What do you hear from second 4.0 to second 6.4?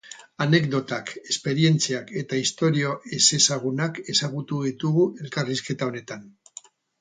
ezagutu ditugu elkarrizketa honetan.